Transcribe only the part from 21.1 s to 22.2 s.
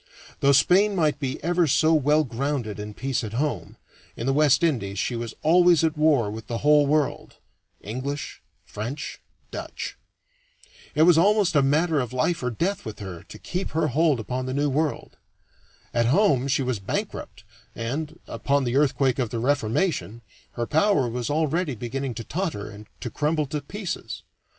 already beginning